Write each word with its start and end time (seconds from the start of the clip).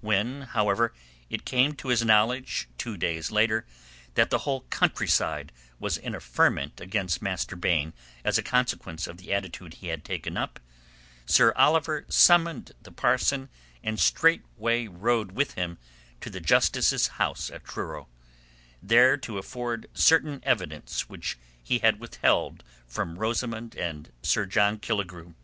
When, 0.00 0.40
however, 0.40 0.94
it 1.28 1.44
came 1.44 1.74
to 1.74 1.88
his 1.88 2.02
knowledge 2.02 2.66
two 2.78 2.96
days 2.96 3.30
later 3.30 3.66
that 4.14 4.30
the 4.30 4.38
whole 4.38 4.62
countryside 4.70 5.52
was 5.78 5.98
in 5.98 6.14
a 6.14 6.20
ferment 6.20 6.80
against 6.80 7.20
Master 7.20 7.56
Baine 7.56 7.92
as 8.24 8.38
a 8.38 8.42
consequence 8.42 9.06
of 9.06 9.18
the 9.18 9.34
attitude 9.34 9.74
he 9.74 9.88
had 9.88 10.02
taken 10.02 10.38
up, 10.38 10.60
Sir 11.26 11.52
Oliver 11.56 12.06
summoned 12.08 12.72
the 12.80 12.90
parson 12.90 13.50
and 13.84 14.00
straightway 14.00 14.86
rode 14.86 15.32
with 15.32 15.56
him 15.56 15.76
to 16.22 16.30
the 16.30 16.40
Justice's 16.40 17.08
house 17.20 17.50
at 17.50 17.66
Truro, 17.66 18.08
there 18.82 19.18
to 19.18 19.36
afford 19.36 19.90
certain 19.92 20.40
evidence 20.42 21.10
which 21.10 21.36
he 21.62 21.80
had 21.80 22.00
withheld 22.00 22.64
from 22.86 23.18
Rosamund 23.18 23.74
and 23.74 24.10
Sir 24.22 24.46
John 24.46 24.78
Killigrew. 24.78 25.34